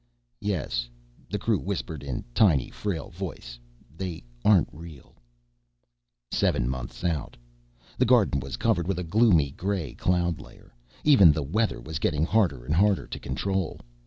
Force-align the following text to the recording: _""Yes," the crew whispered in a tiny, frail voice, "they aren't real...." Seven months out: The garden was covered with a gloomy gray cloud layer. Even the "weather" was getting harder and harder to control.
_""Yes," 0.39 0.89
the 1.29 1.37
crew 1.37 1.59
whispered 1.59 2.01
in 2.01 2.17
a 2.17 2.33
tiny, 2.33 2.71
frail 2.71 3.11
voice, 3.11 3.59
"they 3.95 4.23
aren't 4.43 4.67
real...." 4.73 5.13
Seven 6.31 6.67
months 6.67 7.03
out: 7.03 7.37
The 7.99 8.05
garden 8.09 8.39
was 8.39 8.57
covered 8.57 8.87
with 8.87 8.97
a 8.97 9.03
gloomy 9.03 9.51
gray 9.51 9.93
cloud 9.93 10.39
layer. 10.41 10.73
Even 11.03 11.31
the 11.31 11.43
"weather" 11.43 11.79
was 11.79 11.99
getting 11.99 12.25
harder 12.25 12.65
and 12.65 12.73
harder 12.73 13.05
to 13.05 13.19
control. 13.19 13.79